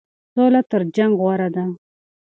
سوله 0.33 0.61
تر 0.69 0.81
جنګ 0.95 1.13
غوره 1.21 1.49
ده. 1.55 1.63